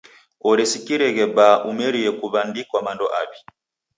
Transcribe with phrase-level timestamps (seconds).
[0.49, 3.37] Oresikireghe baa umeria kuw'andikwa mando aw'i.